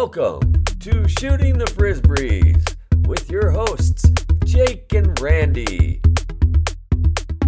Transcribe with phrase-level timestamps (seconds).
[0.00, 2.76] Welcome to Shooting the Frisbees
[3.08, 4.08] with your hosts,
[4.44, 6.00] Jake and Randy.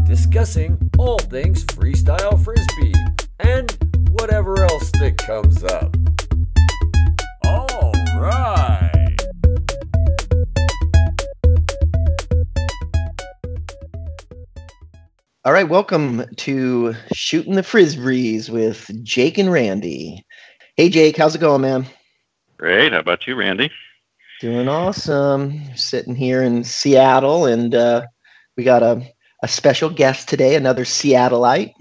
[0.05, 2.93] Discussing all things freestyle frisbee
[3.39, 3.71] and
[4.11, 5.97] whatever else that comes up.
[7.45, 9.17] All right.
[15.45, 20.27] All right, welcome to Shooting the Frisbees with Jake and Randy.
[20.77, 21.87] Hey, Jake, how's it going, man?
[22.61, 22.93] Great.
[22.93, 23.71] How about you, Randy?
[24.43, 25.75] Doing awesome.
[25.77, 28.03] Sitting here in Seattle, and uh,
[28.55, 29.03] we got a,
[29.43, 31.73] a special guest today, another Seattleite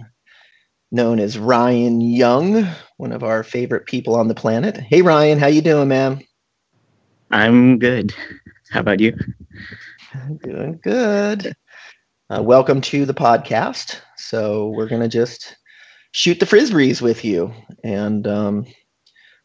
[0.89, 2.65] known as Ryan Young,
[2.95, 4.77] one of our favorite people on the planet.
[4.77, 6.23] Hey, Ryan, how you doing, man?
[7.29, 8.15] I'm good.
[8.71, 9.17] How about you?
[10.45, 11.57] Doing good.
[12.29, 13.99] Uh, welcome to the podcast.
[14.15, 15.57] So we're gonna just
[16.13, 18.65] shoot the frisbees with you, and um,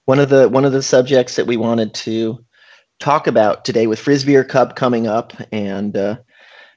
[0.07, 2.45] one of the one of the subjects that we wanted to
[3.01, 6.17] talk about today with Frisbee Cup coming up, and uh,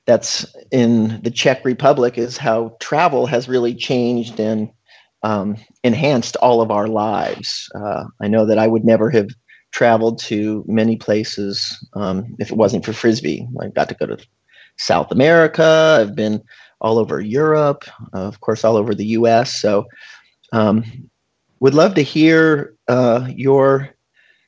[0.06, 4.70] that's in the Czech Republic, is how travel has really changed and
[5.23, 7.70] um, enhanced all of our lives.
[7.75, 9.30] Uh, I know that I would never have
[9.72, 13.48] traveled to many places um, if it wasn't for Frisbee.
[13.61, 14.17] I got to go to
[14.78, 15.98] South America.
[16.00, 16.42] I've been
[16.80, 17.83] all over Europe,
[18.14, 19.59] uh, of course, all over the U.S.
[19.59, 19.86] So,
[20.53, 20.83] um,
[21.59, 23.89] would love to hear uh, your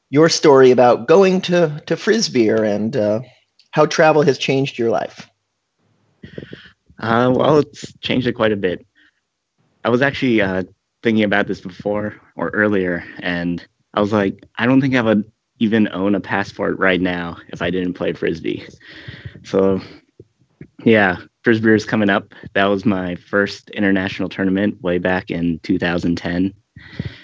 [0.09, 3.21] your story about going to to Frisbeer and uh,
[3.71, 5.29] how travel has changed your life.
[6.99, 8.85] Uh, well, it's changed it quite a bit.
[9.85, 10.63] I was actually uh,
[11.03, 15.31] thinking about this before or earlier, and I was like, I don't think I would
[15.59, 18.67] even own a passport right now if I didn't play frisbee.
[19.43, 19.81] So
[20.83, 22.33] yeah, Frisbeer is coming up.
[22.53, 26.53] That was my first international tournament way back in 2010.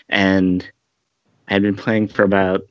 [0.10, 0.70] And
[1.48, 2.62] I had been playing for about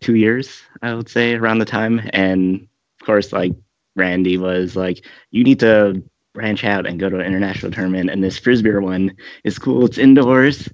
[0.00, 2.00] two years, I would say, around the time.
[2.12, 2.68] And
[3.00, 3.52] of course, like
[3.96, 6.02] Randy was like, you need to
[6.34, 8.10] branch out and go to an international tournament.
[8.10, 9.84] And this Frisbeer one is cool.
[9.86, 10.68] It's indoors,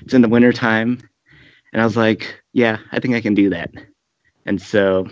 [0.00, 0.98] it's in the wintertime.
[1.72, 3.70] And I was like, yeah, I think I can do that.
[4.44, 5.08] And so,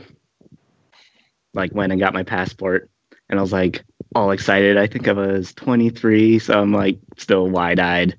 [1.55, 2.91] like, went and got my passport
[3.31, 3.83] and I was like
[4.15, 4.77] all excited.
[4.77, 8.19] I think I was 23, so I'm like still wide eyed.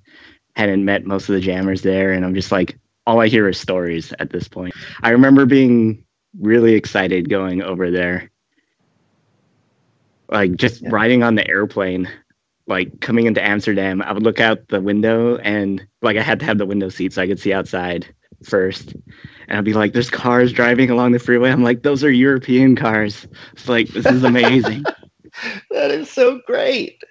[0.56, 3.60] Hadn't met most of the jammers there, and I'm just like, all I hear is
[3.60, 4.74] stories at this point.
[5.02, 6.04] I remember being
[6.40, 8.30] really excited going over there,
[10.30, 10.90] like just yeah.
[10.92, 12.10] riding on the airplane,
[12.68, 14.02] like coming into Amsterdam.
[14.02, 17.14] I would look out the window, and like I had to have the window seat
[17.14, 18.08] so I could see outside
[18.44, 18.94] first.
[19.48, 21.52] And I'd be like, there's cars driving along the freeway.
[21.52, 23.28] I'm like, those are European cars.
[23.54, 24.84] It's like, this is amazing.
[25.72, 27.04] that is so great.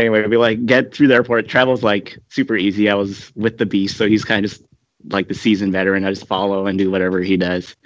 [0.00, 1.46] Anyway, we like get through the airport.
[1.46, 2.88] Travel's like super easy.
[2.88, 4.62] I was with the beast, so he's kind of just
[5.10, 6.04] like the seasoned veteran.
[6.04, 7.76] I just follow and do whatever he does.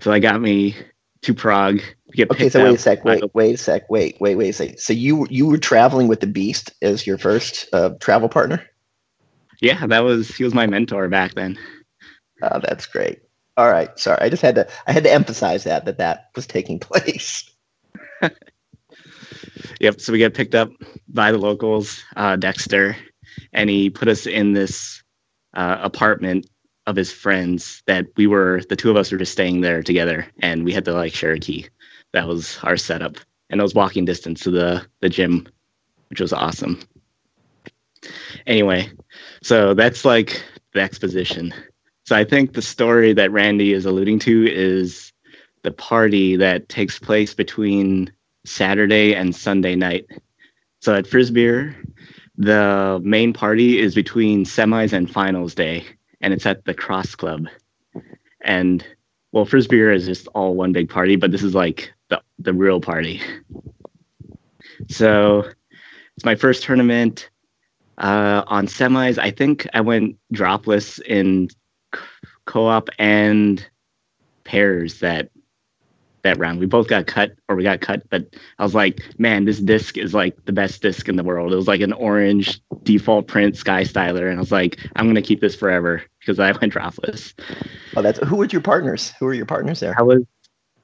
[0.00, 0.76] So I got me
[1.22, 1.80] to Prague.
[2.12, 3.04] Get okay, so wait a sec.
[3.04, 3.88] Wait, wait a sec.
[3.88, 4.80] Wait, wait, wait a sec.
[4.80, 8.64] So you you were traveling with the Beast as your first uh, travel partner?
[9.60, 11.56] Yeah, that was he was my mentor back then.
[12.42, 13.20] Oh, that's great.
[13.56, 14.18] All right, sorry.
[14.20, 17.48] I just had to I had to emphasize that that that was taking place.
[19.80, 20.00] yep.
[20.00, 20.70] So we get picked up
[21.08, 22.96] by the locals, uh, Dexter,
[23.52, 25.02] and he put us in this
[25.54, 26.46] uh, apartment
[26.86, 30.26] of his friends that we were the two of us were just staying there together,
[30.40, 31.66] and we had to like share a key.
[32.12, 33.16] That was our setup,
[33.50, 35.48] and it was walking distance to the the gym,
[36.10, 36.80] which was awesome.
[38.46, 38.90] Anyway,
[39.42, 40.42] so that's like
[40.74, 41.54] the exposition.
[42.06, 45.12] So I think the story that Randy is alluding to is
[45.62, 48.12] the party that takes place between
[48.44, 50.06] Saturday and Sunday night.
[50.80, 51.74] So at Frisbeer,
[52.36, 55.84] the main party is between semis and finals day,
[56.20, 57.46] and it's at the Cross Club.
[58.42, 58.84] And
[59.32, 62.80] well, Frisbeer is just all one big party, but this is like the the real
[62.80, 63.20] party.
[64.88, 65.48] So
[66.16, 67.30] it's my first tournament
[67.98, 69.18] uh, on semis.
[69.18, 71.48] I think I went dropless in
[72.44, 73.66] co-op and
[74.44, 75.30] pairs that
[76.24, 76.58] that round.
[76.58, 79.96] We both got cut, or we got cut, but I was like, man, this disc
[79.96, 81.52] is like the best disc in the world.
[81.52, 85.22] It was like an orange default print Sky Styler, and I was like, I'm gonna
[85.22, 87.34] keep this forever because I went dropless.
[87.96, 89.12] Oh, that's who were your partners?
[89.18, 89.94] Who were your partners there?
[89.96, 90.22] I was.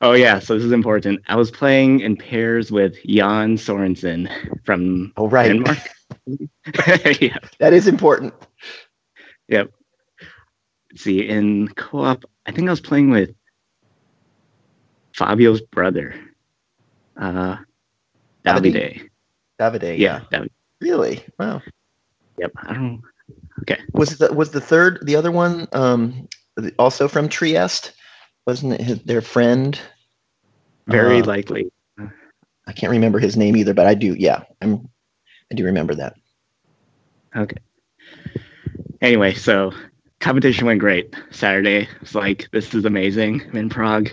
[0.02, 1.20] Oh yeah, so this is important.
[1.28, 4.30] I was playing in pairs with Jan Sorensen
[4.64, 5.48] from oh, right.
[5.48, 5.78] Denmark.
[7.20, 7.36] yeah.
[7.58, 8.32] That is important.
[9.48, 9.72] Yep.
[10.90, 13.34] Let's see, in co-op, I think I was playing with
[15.14, 16.14] Fabio's brother,
[17.16, 17.56] uh,
[18.44, 19.08] Davide.
[19.58, 20.20] Davide, yeah.
[20.32, 20.50] Davide.
[20.80, 21.24] Really?
[21.38, 21.62] Wow.
[22.38, 22.52] Yep.
[22.56, 23.02] I don't.
[23.62, 23.80] Okay.
[23.92, 26.28] Was the was the third the other one um
[26.78, 27.92] also from Trieste?
[28.46, 29.78] Wasn't it his, their friend?
[30.86, 31.70] Very Uh, likely.
[32.66, 34.14] I can't remember his name either, but I do.
[34.14, 34.88] Yeah, I'm.
[35.52, 36.14] I do remember that.
[37.36, 37.56] Okay.
[39.00, 39.72] Anyway, so
[40.20, 41.88] competition went great Saturday.
[42.02, 44.10] It's like this is amazing I'm in Prague.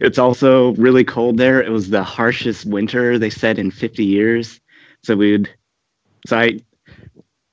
[0.00, 1.62] It's also really cold there.
[1.62, 4.60] It was the harshest winter they said in 50 years.
[5.02, 5.52] So we'd
[6.26, 6.60] so I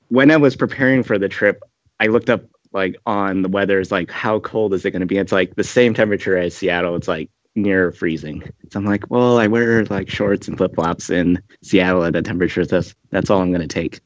[0.08, 1.62] when I was preparing for the trip,
[1.98, 3.80] I looked up like on the weather.
[3.80, 5.16] It's like how cold is it going to be?
[5.16, 6.96] It's like the same temperature as Seattle.
[6.96, 8.42] It's like near freezing.
[8.70, 12.26] So I'm like, well, I wear like shorts and flip flops in Seattle at that
[12.26, 12.66] temperature.
[12.66, 14.00] That's that's all I'm going to take.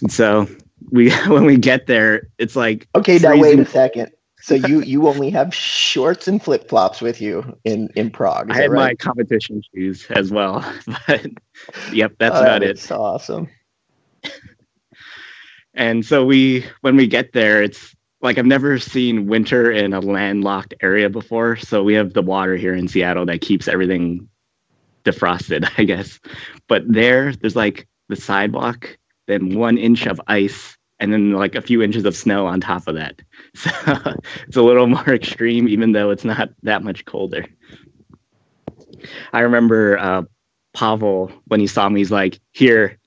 [0.00, 0.46] And so
[0.90, 4.12] we when we get there, it's like Okay, now wait a second.
[4.40, 8.50] So you you only have shorts and flip flops with you in in Prague.
[8.50, 10.64] I had my competition shoes as well,
[11.06, 11.26] but
[11.92, 12.76] yep, that's Oh, about it.
[12.76, 13.48] That's awesome.
[15.74, 20.00] And so we, when we get there, it's like I've never seen winter in a
[20.00, 21.56] landlocked area before.
[21.56, 24.28] So we have the water here in Seattle that keeps everything
[25.04, 26.20] defrosted, I guess.
[26.68, 31.62] But there, there's like the sidewalk, then one inch of ice, and then like a
[31.62, 33.20] few inches of snow on top of that.
[33.54, 33.70] So
[34.46, 37.46] it's a little more extreme, even though it's not that much colder.
[39.32, 40.22] I remember uh,
[40.74, 42.98] Pavel when he saw me, he's like, "Here,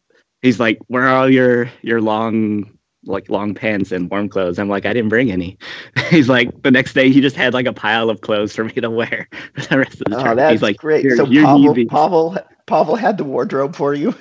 [0.42, 4.70] he's like, "Where are all your your long like long pants and warm clothes?" I'm
[4.70, 5.58] like, "I didn't bring any."
[6.10, 8.74] he's like, the next day he just had like a pile of clothes for me
[8.74, 10.38] to wear for the rest of the Oh, trip.
[10.38, 11.12] that's he's like, great.
[11.12, 11.76] So Pavel.
[11.86, 14.14] Pavel Pavel had the wardrobe for you.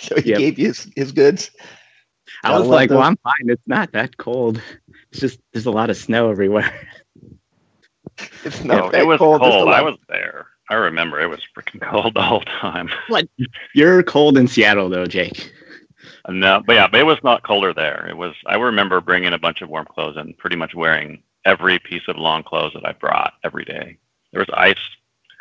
[0.00, 0.38] So he Yep.
[0.38, 1.50] gave you his, his goods.
[2.44, 3.02] I Gotta was love like, "Well.
[3.02, 3.48] I'm fine.
[3.50, 4.62] It's not that cold.
[5.10, 6.72] It's just there's a lot of snow everywhere."
[8.44, 9.40] It's No, not that it was cold.
[9.40, 9.52] cold.
[9.52, 10.46] just a I lot- was there.
[10.70, 12.88] I remember it was freaking cold the whole time.
[13.08, 13.28] What?
[13.74, 15.52] You're cold in Seattle though, Jake.
[16.24, 18.06] Uh, no, but yeah, but it was not colder there.
[18.08, 18.34] It was.
[18.46, 22.16] I remember bringing a bunch of warm clothes and pretty much wearing every piece of
[22.16, 23.98] long clothes that I brought every day.
[24.32, 24.76] There was ice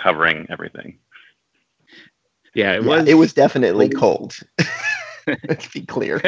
[0.02, 1.00] covering everything.
[2.54, 3.08] Yeah, it Yeah, was.
[3.10, 4.38] it was definitely cold.
[5.28, 6.22] Let's be clear.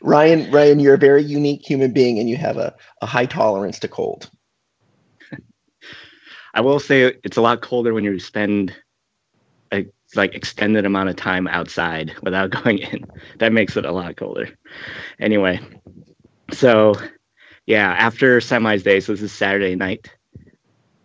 [0.00, 3.78] Ryan, Ryan, you're a very unique human being and you have a, a high tolerance
[3.80, 4.30] to cold.
[6.54, 8.74] I will say it's a lot colder when you spend
[9.72, 9.86] a
[10.16, 13.04] like extended amount of time outside without going in.
[13.38, 14.48] That makes it a lot colder.
[15.20, 15.60] Anyway,
[16.52, 16.94] so
[17.66, 20.10] yeah, after semis day, so this is Saturday night.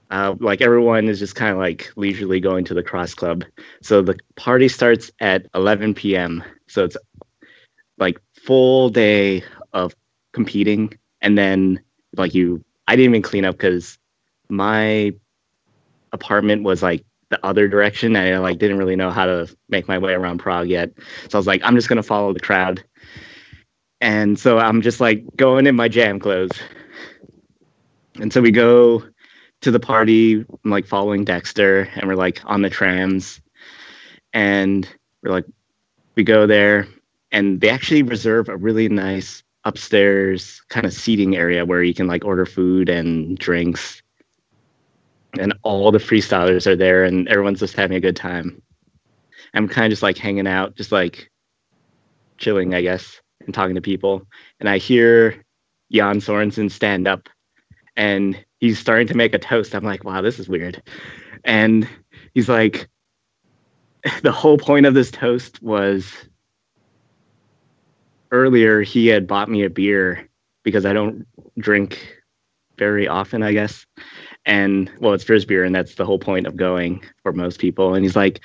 [0.09, 3.43] Uh, like everyone is just kind of like leisurely going to the cross club.
[3.81, 6.43] So the party starts at 11 p.m.
[6.67, 6.95] So it's
[7.97, 9.43] like full day
[9.73, 9.95] of
[10.33, 11.81] competing, and then
[12.15, 13.97] like you, I didn't even clean up because
[14.49, 15.13] my
[16.11, 18.15] apartment was like the other direction.
[18.15, 20.91] I like didn't really know how to make my way around Prague yet.
[21.29, 22.83] So I was like, I'm just gonna follow the crowd.
[23.99, 26.59] And so I'm just like going in my jam clothes.
[28.19, 29.03] And so we go
[29.61, 33.41] to the party, I'm like following Dexter, and we're like on the trams.
[34.33, 34.87] And
[35.23, 35.45] we're like,
[36.15, 36.87] we go there,
[37.35, 42.07] and they actually reserve a really nice upstairs kind of seating area where you can
[42.07, 44.01] like order food and drinks
[45.37, 48.61] and all the freestylers are there and everyone's just having a good time.
[49.53, 51.29] I'm kind of just like hanging out, just like
[52.37, 54.25] chilling, I guess, and talking to people.
[54.61, 55.43] And I hear
[55.91, 57.27] Jan Sorensen stand up
[57.97, 59.75] and he's starting to make a toast.
[59.75, 60.81] I'm like, wow, this is weird.
[61.43, 61.85] And
[62.33, 62.87] he's like,
[64.23, 66.13] the whole point of this toast was
[68.35, 70.29] earlier he had bought me a beer
[70.63, 71.25] because I don't
[71.57, 72.21] drink
[72.77, 73.85] very often, I guess.
[74.45, 77.95] And well it's first beer and that's the whole point of going for most people.
[77.95, 78.41] And he's like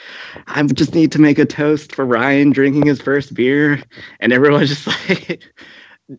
[0.47, 3.83] i just need to make a toast for ryan drinking his first beer.
[4.21, 5.43] And everyone's just like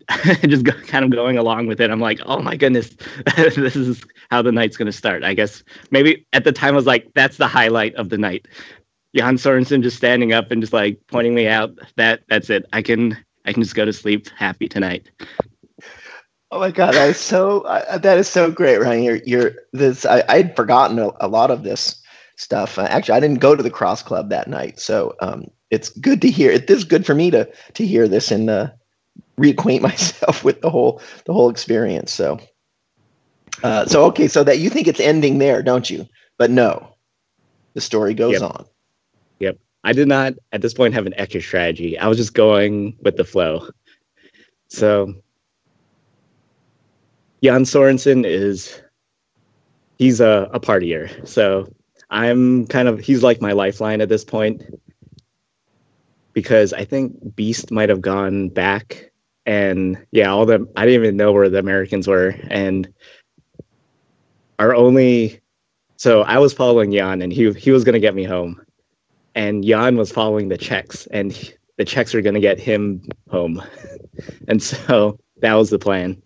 [0.48, 1.90] just go, kind of going along with it.
[1.90, 2.90] I'm like oh my goodness
[3.38, 5.64] this is how the night's going to start i guess.
[5.90, 8.48] Maybe at the time i was like that's the highlight of the night.
[9.16, 12.66] Jan sorensen just standing up and just like pointing me out that that's it.
[12.72, 15.10] I can i can just go to sleep happy tonight
[16.52, 19.04] Oh my god, that is so uh, that is so great, Ryan.
[19.04, 20.06] You're you're this.
[20.06, 22.02] I I'd forgotten a, a lot of this
[22.36, 22.78] stuff.
[22.78, 26.22] Uh, actually, I didn't go to the cross club that night, so um, it's good
[26.24, 26.52] to hear.
[26.52, 28.72] It is good for me to to hear this and uh,
[29.40, 32.12] reacquaint myself with the whole the whole experience.
[32.12, 32.40] So,
[33.64, 36.06] uh, so okay, so that you think it's ending there, don't you?
[36.38, 36.96] But no,
[37.76, 38.66] the story goes on.
[39.40, 39.56] Yep.
[39.56, 39.60] on.
[39.84, 41.98] I did not at this point have an extra strategy.
[41.98, 43.68] I was just going with the flow.
[44.68, 45.16] So
[47.44, 48.82] Jan Sorensen is
[49.98, 51.28] he's a, a partier.
[51.28, 51.74] So
[52.10, 54.64] I'm kind of he's like my lifeline at this point.
[56.34, 59.12] Because I think Beast might have gone back
[59.46, 62.92] and yeah, all the I didn't even know where the Americans were, and
[64.60, 65.42] our only
[65.98, 68.62] so I was following Jan, and he he was gonna get me home,
[69.36, 73.62] and Jan was following the Czechs, and he, the Czechs are gonna get him home,
[74.48, 76.22] and so that was the plan.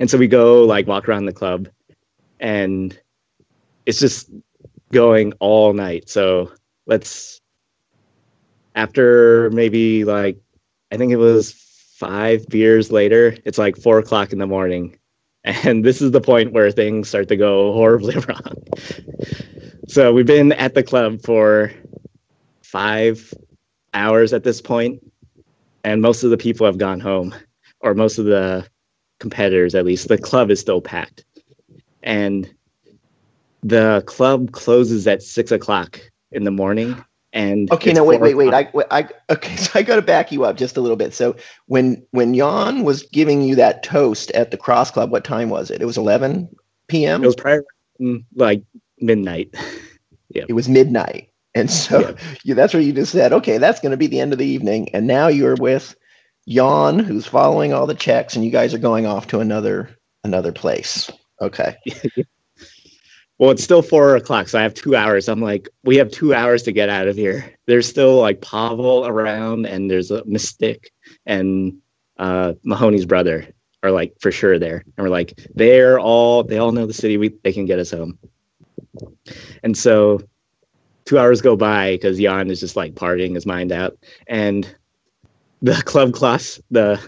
[0.00, 1.68] And so we go like walk around the club,
[2.40, 2.98] and
[3.84, 4.30] it's just
[4.92, 6.08] going all night.
[6.08, 6.52] So
[6.86, 7.40] let's
[8.74, 10.38] after maybe like
[10.92, 11.52] I think it was
[11.96, 14.98] five beers later, it's like four o'clock in the morning.
[15.62, 18.56] And this is the point where things start to go horribly wrong.
[19.86, 21.70] so we've been at the club for
[22.70, 23.32] five
[23.94, 25.00] hours at this point,
[25.84, 27.34] and most of the people have gone home,
[27.80, 28.66] or most of the
[29.18, 30.08] competitors at least.
[30.08, 31.24] The club is still packed.
[32.02, 32.52] And
[33.62, 36.00] the club closes at six o'clock
[36.32, 38.54] in the morning and okay no wait wait wait.
[38.54, 41.12] I, I okay so i got to back you up just a little bit.
[41.14, 41.34] So
[41.66, 45.70] when when jan was giving you that toast at the cross club what time was
[45.70, 45.82] it?
[45.82, 46.48] It was 11
[46.86, 47.64] p.m it was prior
[48.00, 48.62] mm, like
[48.98, 49.54] midnight.
[50.28, 50.44] Yeah.
[50.48, 52.12] It was midnight and so yeah.
[52.44, 54.46] you, that's where you just said okay that's going to be the end of the
[54.46, 55.96] evening and now you're with
[56.48, 59.90] jan who's following all the Czechs, and you guys are going off to another
[60.22, 61.10] another place
[61.40, 61.76] okay
[63.38, 65.28] well, it's still four o'clock, so I have two hours.
[65.28, 67.54] I'm like, we have two hours to get out of here.
[67.66, 70.90] There's still like Pavel around, and there's a Mystic
[71.26, 71.78] and
[72.18, 73.46] uh, Mahoney's brother
[73.82, 77.18] are like for sure there, and we're like, they're all they all know the city.
[77.18, 78.18] We they can get us home.
[79.62, 80.22] And so,
[81.06, 83.96] two hours go by because Jan is just like partying his mind out,
[84.26, 84.76] and
[85.62, 87.00] the club class the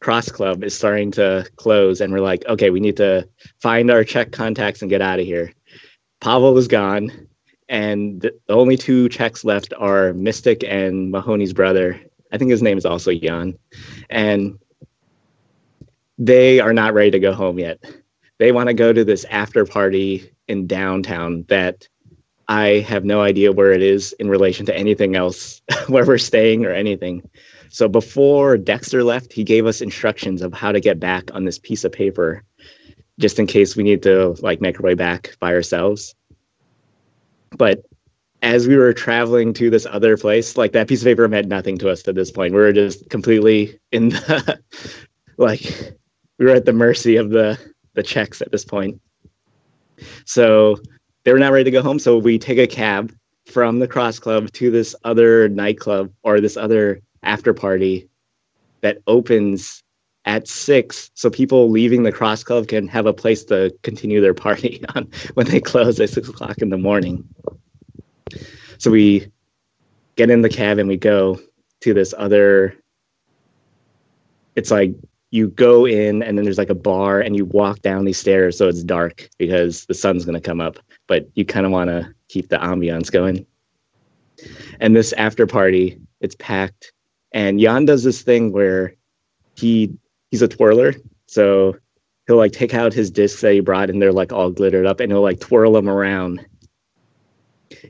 [0.00, 3.28] cross club is starting to close and we're like okay we need to
[3.60, 5.52] find our czech contacts and get out of here.
[6.20, 7.10] Pavel is gone
[7.68, 12.00] and the only two czechs left are mystic and mahoney's brother.
[12.32, 13.58] I think his name is also jan.
[14.08, 14.58] And
[16.18, 17.82] they are not ready to go home yet.
[18.38, 21.88] They want to go to this after party in downtown that
[22.50, 26.66] i have no idea where it is in relation to anything else where we're staying
[26.66, 27.22] or anything
[27.70, 31.58] so before Dexter left, he gave us instructions of how to get back on this
[31.58, 32.42] piece of paper,
[33.18, 36.14] just in case we need to like make our way back by ourselves.
[37.56, 37.84] But
[38.42, 41.78] as we were traveling to this other place, like that piece of paper meant nothing
[41.78, 42.54] to us at this point.
[42.54, 44.60] We were just completely in the
[45.36, 45.96] like
[46.38, 47.56] we were at the mercy of the
[47.94, 49.00] the Czechs at this point.
[50.24, 50.76] So
[51.24, 51.98] they were not ready to go home.
[51.98, 53.14] So we take a cab
[53.46, 58.08] from the cross club to this other nightclub or this other after party
[58.80, 59.82] that opens
[60.26, 64.34] at six so people leaving the cross club can have a place to continue their
[64.34, 67.26] party on when they close at six o'clock in the morning
[68.78, 69.30] so we
[70.16, 71.40] get in the cab and we go
[71.80, 72.76] to this other
[74.56, 74.94] it's like
[75.30, 78.58] you go in and then there's like a bar and you walk down these stairs
[78.58, 81.88] so it's dark because the sun's going to come up but you kind of want
[81.88, 83.46] to keep the ambiance going
[84.80, 86.92] and this after party it's packed
[87.32, 88.94] and Jan does this thing where
[89.56, 89.92] he
[90.30, 90.94] he's a twirler,
[91.26, 91.76] so
[92.26, 95.00] he'll like take out his discs that he brought and they're like all glittered up,
[95.00, 96.44] and he'll like twirl them around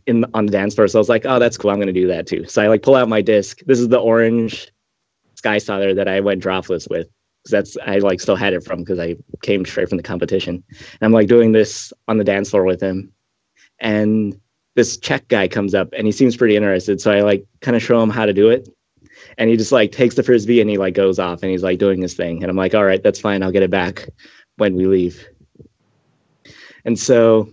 [0.07, 0.89] in on the dance floor.
[0.89, 1.71] So I was like, oh, that's cool.
[1.71, 2.45] I'm gonna do that too.
[2.47, 3.61] So I like pull out my disc.
[3.67, 4.71] This is the orange
[5.37, 7.09] Sky Styler that I went dropless with.
[7.45, 10.63] Cause that's I like still had it from because I came straight from the competition.
[10.69, 13.13] And I'm like doing this on the dance floor with him,
[13.79, 14.39] and
[14.75, 17.01] this Czech guy comes up and he seems pretty interested.
[17.01, 18.69] So I like kind of show him how to do it.
[19.37, 21.79] And he just like takes the frisbee and he like goes off and he's like
[21.79, 22.43] doing his thing.
[22.43, 23.43] And i'm like all right that's fine.
[23.43, 24.09] I'll get it back
[24.57, 25.27] when we leave.
[26.85, 27.53] And so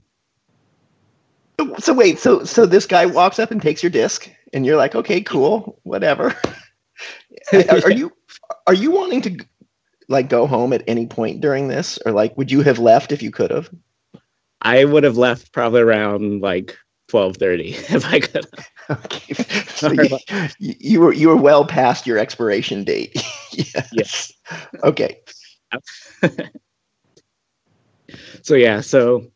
[1.79, 4.96] so wait so so this guy walks up and takes your disc and you're like
[4.96, 5.79] okay cool.
[5.84, 6.36] Whatever.
[7.53, 8.12] Are, are you
[8.65, 9.46] are you wanting to
[10.08, 13.22] like go home at any point during this or like would you have left if
[13.22, 13.70] you could have
[14.62, 18.46] i would have left probably around like 12:30 if I could.
[18.90, 19.34] Okay.
[19.78, 20.18] So you,
[20.80, 23.14] you, were you were well past your expiration date.
[23.52, 23.90] yes.
[23.94, 24.34] yes.
[24.84, 25.20] Okay.
[28.42, 29.28] so yeah, so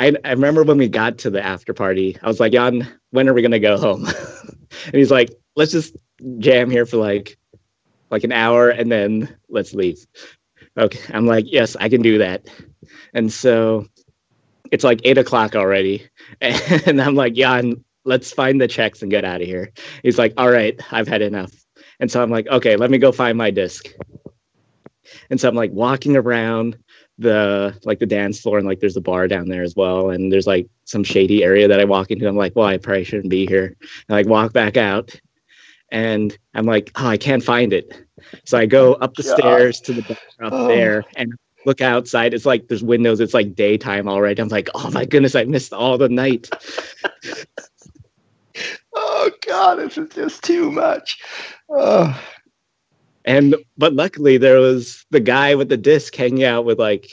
[0.00, 3.28] I I remember when we got to the after party, I was like, Jan, when
[3.28, 4.06] are we gonna go home?
[4.06, 5.96] and he's like, let's just
[6.38, 7.38] jam here for like
[8.14, 10.06] like an hour and then let's leave.
[10.78, 11.00] Okay.
[11.12, 12.46] I'm like, yes, I can do that.
[13.12, 13.86] And so
[14.70, 16.08] it's like eight o'clock already.
[16.86, 17.60] And I'm like, yeah,
[18.04, 19.72] let's find the Czechs and get out of here.
[20.02, 21.52] He's like, all right, I've had enough.
[22.00, 23.88] And so I'm like, okay, let me go find my disc.
[25.30, 26.78] And so I'm like walking around
[27.18, 30.10] the like the dance floor and like there's a bar down there as well.
[30.10, 32.28] And there's like some shady area that I walk into.
[32.28, 33.66] I'm like, well, I probably shouldn't be here.
[34.08, 35.10] And I like walk back out.
[35.90, 38.03] and I'm like, oh, I can't find it.
[38.44, 39.38] So I go up the God.
[39.38, 40.16] stairs to the bar
[40.46, 40.68] up Oh.
[40.68, 41.32] there and
[41.66, 42.34] look outside.
[42.34, 43.20] It's like there's windows.
[43.20, 44.40] It's like daytime already.
[44.42, 46.50] I'm like, oh my goodness, I missed all the night.
[48.94, 51.18] Oh God, this is just too much.
[51.68, 52.20] Oh,
[53.24, 57.08] And but luckily there was the guy with the disc hanging out with like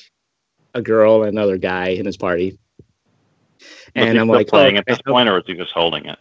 [0.76, 2.60] a girl and another guy in his party.
[3.60, 5.54] Was And he I'm still like, oh, playing oh, at this point, or was he
[5.56, 6.20] just holding it?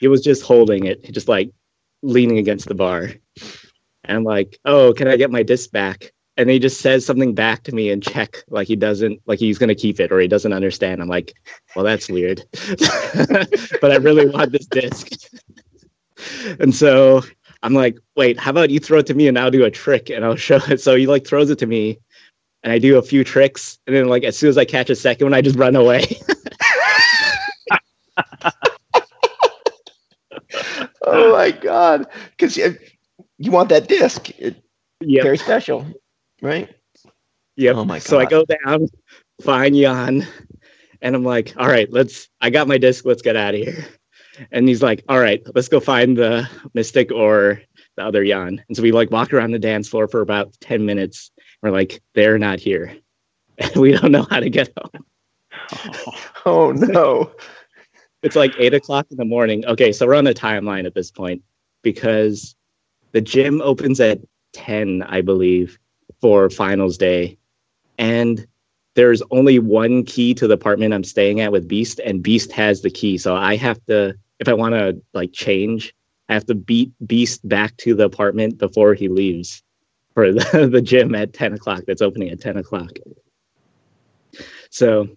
[0.00, 1.50] he was just holding it, just like
[2.02, 3.12] leaning against the bar.
[4.06, 6.12] And I'm like, oh, can I get my disc back?
[6.36, 9.58] And he just says something back to me in Czech, like he doesn't, like he's
[9.58, 11.00] gonna keep it or he doesn't understand.
[11.00, 11.32] I'm like,
[11.74, 12.44] well, that's weird,
[13.80, 15.08] but I really want this disc.
[16.60, 17.22] and so
[17.62, 20.10] I'm like, wait, how about you throw it to me and I'll do a trick
[20.10, 20.80] and I'll show it.
[20.80, 21.98] So he like throws it to me,
[22.62, 24.96] and I do a few tricks, and then like as soon as I catch a
[24.96, 26.04] second one, I just run away.
[31.02, 32.58] oh my God, because
[33.38, 34.30] you, want that disc.
[34.38, 34.62] It,
[35.00, 35.22] yeah.
[35.22, 35.86] Very special,
[36.42, 36.68] right?
[37.56, 37.76] Yep.
[37.76, 38.02] Oh my God.
[38.02, 38.88] So I go down,
[39.40, 40.26] find Jan,
[41.02, 43.86] and I'm like, all right, let's I got my disc, let's get out of here.
[44.52, 47.62] And he's like, all right, let's go find the mystic or
[47.96, 48.62] the other Jan.
[48.68, 51.30] And so we like walk around the dance floor for about 10 minutes.
[51.62, 52.96] We're like, they're not here.
[53.58, 55.06] And we don't know how to get home.
[56.44, 57.32] Oh no.
[58.22, 59.64] It's like eight o'clock in the morning.
[59.66, 61.42] Okay, so we're on the timeline at this point
[61.82, 62.55] because
[63.16, 64.20] the gym opens at
[64.52, 65.78] 10, I believe,
[66.20, 67.38] for finals day.
[67.96, 68.46] And
[68.92, 72.82] there's only one key to the apartment I'm staying at with Beast, and Beast has
[72.82, 73.16] the key.
[73.16, 75.94] So I have to, if I want to like change,
[76.28, 79.62] I have to beat Beast back to the apartment before he leaves
[80.12, 82.98] for the, the gym at 10 o'clock that's opening at 10 o'clock.
[84.68, 85.08] So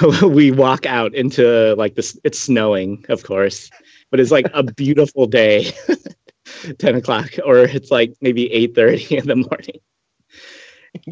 [0.22, 3.70] we walk out into like this it's snowing of course
[4.10, 5.72] but it's like a beautiful day
[6.78, 9.80] 10 o'clock or it's like maybe 8.30 in the morning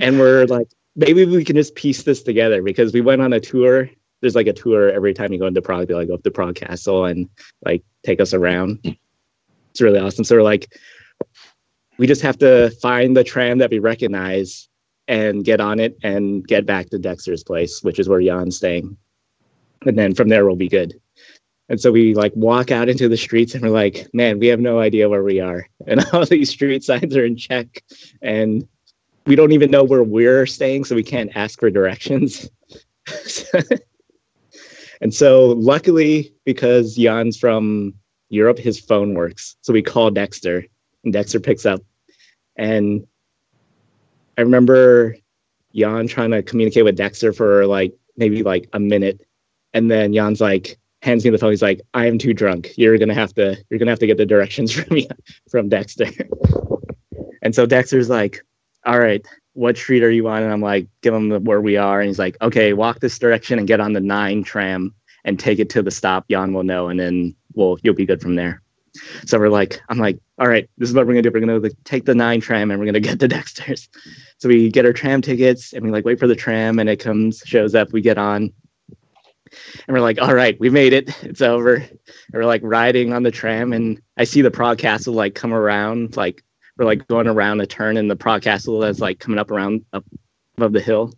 [0.01, 3.41] and we're like maybe we can just piece this together because we went on a
[3.41, 3.89] tour
[4.21, 6.31] there's like a tour every time you go into prague they like go up to
[6.31, 7.29] prague castle and
[7.65, 8.79] like take us around
[9.71, 10.69] it's really awesome so we're like
[11.99, 14.69] we just have to find the tram that we recognize
[15.09, 18.97] and get on it and get back to Dexter's place, which is where Jan's staying.
[19.87, 21.01] And then from there we'll be good.
[21.69, 24.61] And so we like walk out into the streets and we're like, man, we have
[24.61, 25.69] no idea where we are.
[25.87, 27.83] And all these street signs are in Czech
[28.23, 28.67] and
[29.27, 32.49] we don't even know where we're staying, so we can't ask for directions.
[35.01, 37.95] and so luckily, because Jan's from
[38.29, 39.57] Europe, his phone works.
[39.63, 40.65] So we call Dexter
[41.05, 41.81] and Dexter picks up.
[42.57, 43.07] And
[44.39, 45.17] I remember
[45.75, 49.27] Jan trying to communicate with Dexter for like maybe like a minute,
[49.75, 51.51] and then Jan's like hands me the phone.
[51.51, 52.73] He's like, "I am too drunk.
[52.77, 53.57] You're gonna have to.
[53.71, 55.09] You're gonna have to get the directions from me
[55.51, 56.07] from Dexter."
[57.43, 58.45] and so Dexter's like,
[58.85, 62.01] "All right, what street are you on?" And I'm like, "Give him where we are."
[62.01, 65.59] And he's like, "Okay, walk this direction and get on the nine tram and take
[65.59, 66.29] it to the stop.
[66.29, 68.61] Jan will know, and then we'll you'll be good from there."
[69.27, 71.31] So we're like, I'm like, all right, this is what we're gonna do.
[71.33, 73.89] We're gonna like, take the nine tram and we're gonna get to Dexter's.
[74.39, 76.97] So we get our tram tickets and we like wait for the tram and it
[76.97, 78.53] comes, shows up, we get on.
[79.87, 81.11] And we're like, all right, we made it.
[81.23, 81.75] It's over.
[81.77, 81.99] And
[82.33, 86.17] we're like riding on the tram and I see the Prague Castle like come around,
[86.17, 86.43] like
[86.77, 89.85] we're like going around a turn and the Prague Castle is like coming up around
[89.93, 90.05] up
[90.57, 91.13] above the hill.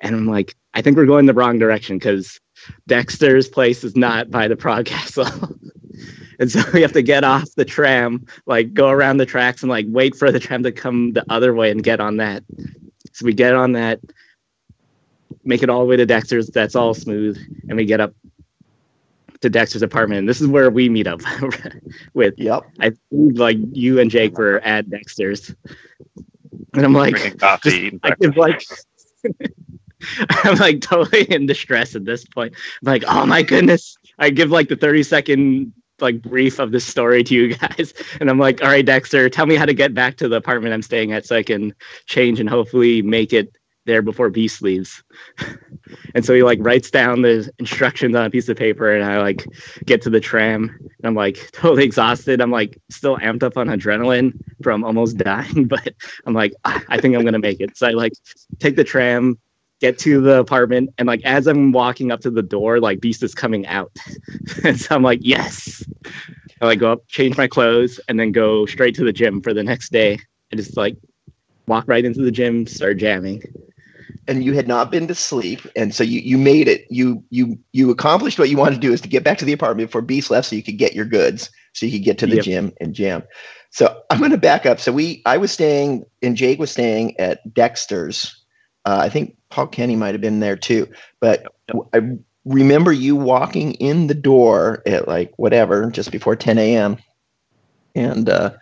[0.00, 2.40] And I'm like, I think we're going the wrong direction because
[2.86, 5.26] Dexter's place is not by the Prague Castle.
[6.38, 9.70] and so we have to get off the tram, like go around the tracks and
[9.70, 12.42] like wait for the tram to come the other way and get on that.
[13.12, 14.00] So we get on that,
[15.44, 16.48] make it all the way to Dexter's.
[16.48, 18.14] That's all smooth, and we get up
[19.40, 20.20] to Dexter's apartment.
[20.20, 21.20] And this is where we meet up
[22.14, 22.34] with.
[22.38, 22.62] Yep.
[22.80, 25.54] I think like you and Jake were at Dexter's,
[26.74, 28.86] and I'm like, coffee, just- I give breakfast.
[29.24, 29.52] like.
[30.30, 32.54] I'm like totally in distress at this point.
[32.84, 33.96] I'm like, oh my goodness.
[34.18, 37.94] I give like the 30 second like brief of this story to you guys.
[38.20, 40.74] And I'm like, all right, Dexter, tell me how to get back to the apartment
[40.74, 41.72] I'm staying at so I can
[42.06, 45.02] change and hopefully make it there before Beast leaves.
[46.14, 49.18] and so he like writes down the instructions on a piece of paper and I
[49.20, 49.46] like
[49.84, 52.40] get to the tram and I'm like totally exhausted.
[52.40, 55.94] I'm like still amped up on adrenaline from almost dying, but
[56.26, 57.76] I'm like, "Ah, I think I'm gonna make it.
[57.76, 58.12] So I like
[58.58, 59.38] take the tram,
[59.80, 63.22] get to the apartment, and like as I'm walking up to the door, like Beast
[63.22, 63.96] is coming out.
[64.64, 65.84] and so I'm like, yes.
[66.60, 69.52] I like go up, change my clothes, and then go straight to the gym for
[69.52, 70.20] the next day.
[70.52, 70.96] I just like
[71.66, 73.42] walk right into the gym, start jamming.
[74.28, 76.86] And you had not been to sleep, and so you you made it.
[76.90, 79.52] You you you accomplished what you wanted to do is to get back to the
[79.52, 82.26] apartment before Beast left, so you could get your goods, so you could get to
[82.26, 82.44] the Yep.
[82.44, 83.22] gym and jam.
[83.70, 84.78] So I'm going to back up.
[84.80, 88.36] So we I was staying, and Jake was staying at Dexter's.
[88.84, 90.88] Uh, I think Paul Kenny might have been there too,
[91.20, 91.76] but Yep.
[91.94, 92.00] I
[92.44, 96.96] remember you walking in the door at like whatever, just before 10 a.m.
[97.94, 98.52] And uh,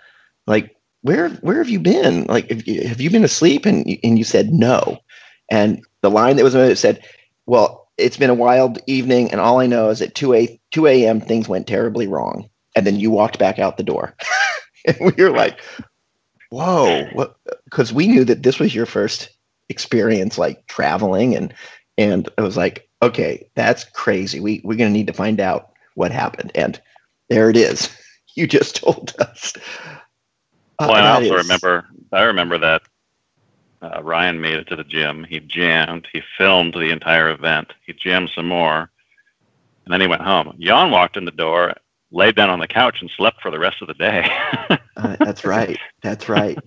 [0.46, 2.24] like, where where have you been?
[2.26, 3.64] Like, have you, have you been asleep?
[3.66, 4.98] And you- and you said no.
[5.50, 7.02] And the line that was on it said,
[7.46, 10.86] "Well, it's been a wild evening, and all I know is at 2 a 2
[10.86, 11.20] a.m.
[11.20, 14.14] things went terribly wrong." And then you walked back out the door,
[14.86, 15.60] and we were like,
[16.50, 17.36] "Whoa!" What?
[17.64, 19.30] Because we knew that this was your first
[19.68, 21.52] experience, like traveling, and
[21.98, 24.40] and I was like, okay, that's crazy.
[24.40, 26.52] We we're gonna need to find out what happened.
[26.54, 26.80] And
[27.28, 27.88] there it is.
[28.36, 29.54] You just told us.
[30.78, 31.84] Uh, Well, I also is- remember.
[32.12, 32.82] I remember that
[33.82, 35.24] uh, Ryan made it to the gym.
[35.24, 36.06] He jammed.
[36.12, 37.72] He filmed the entire event.
[37.86, 38.90] He jammed some more,
[39.84, 40.54] and then he went home.
[40.58, 41.74] Jan walked in the door,
[42.10, 44.28] laid down on the couch, and slept for the rest of the day.
[44.96, 45.78] Uh, that's right.
[46.02, 46.58] That's right.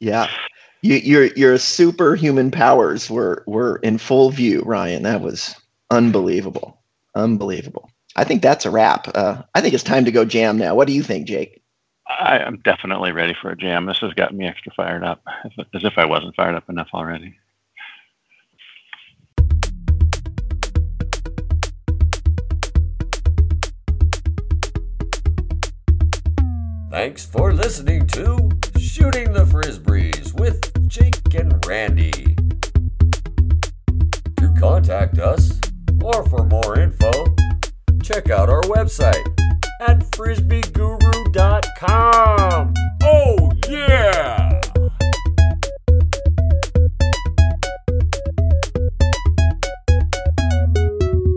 [0.00, 0.28] Yeah.
[0.82, 5.02] You, your your superhuman powers were were in full view, Ryan.
[5.04, 5.54] That was
[5.90, 6.80] unbelievable.
[7.14, 7.90] Unbelievable.
[8.14, 9.08] I think that's a wrap.
[9.16, 10.74] Uh, I think it's time to go jam now.
[10.74, 11.62] What do you think, Jake?
[12.18, 13.86] I am definitely ready for a jam.
[13.86, 16.88] This has got me extra fired up, as- as if I wasn't fired up enough
[16.94, 17.38] already.
[26.90, 32.34] Thanks for listening to Shooting the Frisbees with Jake and Randy.
[34.36, 35.60] To contact us
[36.02, 37.10] or for more info,
[38.02, 39.26] check out our website
[39.80, 41.15] at frisbeeguru.com.
[43.02, 44.35] Oh, yeah!